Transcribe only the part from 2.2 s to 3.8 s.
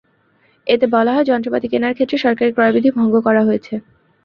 সরকারি ক্রয়বিধি ভঙ্গ করা হয়েছে।